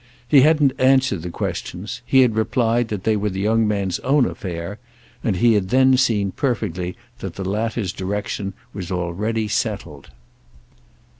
[0.27, 4.25] He hadn't answered the questions, he had replied that they were the young man's own
[4.25, 4.79] affair;
[5.23, 10.09] and he had then seen perfectly that the latter's direction was already settled.